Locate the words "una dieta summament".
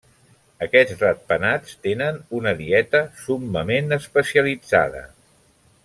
2.39-3.97